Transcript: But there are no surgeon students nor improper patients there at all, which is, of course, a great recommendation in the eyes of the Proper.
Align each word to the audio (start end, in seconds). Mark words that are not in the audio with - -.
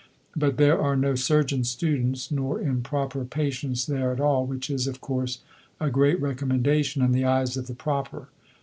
But 0.35 0.57
there 0.57 0.81
are 0.81 0.95
no 0.95 1.13
surgeon 1.13 1.63
students 1.63 2.31
nor 2.31 2.59
improper 2.59 3.23
patients 3.23 3.85
there 3.85 4.11
at 4.11 4.19
all, 4.19 4.47
which 4.47 4.67
is, 4.71 4.87
of 4.87 4.99
course, 4.99 5.41
a 5.79 5.91
great 5.91 6.19
recommendation 6.19 7.03
in 7.03 7.11
the 7.11 7.25
eyes 7.25 7.55
of 7.55 7.67
the 7.67 7.75
Proper. 7.75 8.29